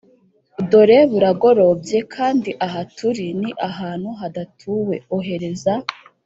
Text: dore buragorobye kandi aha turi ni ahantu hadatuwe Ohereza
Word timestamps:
dore 0.69 0.99
buragorobye 1.11 1.97
kandi 2.15 2.49
aha 2.65 2.81
turi 2.97 3.27
ni 3.39 3.51
ahantu 3.69 4.09
hadatuwe 4.19 4.95
Ohereza 5.17 5.73